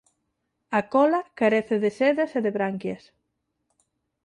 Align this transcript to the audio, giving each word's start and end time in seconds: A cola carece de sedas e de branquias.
A 0.79 0.81
cola 0.93 1.21
carece 1.39 1.75
de 1.83 1.89
sedas 1.99 2.31
e 2.37 2.39
de 2.45 2.51
branquias. 2.57 3.03